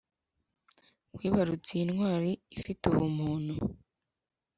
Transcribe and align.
wibarutse 1.17 1.69
iyi 1.73 1.83
intwali 1.85 2.31
ifite 2.57 2.83
ubumuntu 2.91 3.55